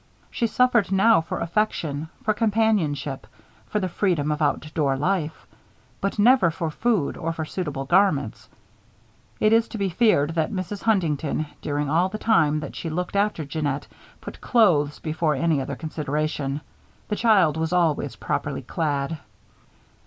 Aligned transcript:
She 0.31 0.47
suffered 0.47 0.91
now 0.91 1.21
for 1.21 1.37
affection, 1.39 2.09
for 2.23 2.33
companionship, 2.33 3.27
for 3.67 3.79
the 3.79 3.87
freedom 3.87 4.31
of 4.31 4.41
outdoor 4.41 4.97
life; 4.97 5.45
but 6.01 6.17
never 6.17 6.49
for 6.49 6.71
food 6.71 7.15
or 7.15 7.31
for 7.31 7.45
suitable 7.45 7.85
garments. 7.85 8.49
It 9.39 9.53
is 9.53 9.67
to 9.67 9.77
be 9.77 9.89
feared 9.89 10.31
that 10.31 10.51
Mrs. 10.51 10.81
Huntington, 10.81 11.45
during 11.61 11.87
all 11.87 12.09
the 12.09 12.17
time 12.17 12.61
that 12.61 12.75
she 12.75 12.89
looked 12.89 13.15
after 13.15 13.45
Jeannette, 13.45 13.85
put 14.21 14.41
clothes 14.41 14.97
before 14.97 15.35
any 15.35 15.61
other 15.61 15.75
consideration. 15.75 16.61
The 17.09 17.15
child 17.15 17.55
was 17.55 17.71
always 17.71 18.15
properly 18.15 18.63
clad. 18.63 19.19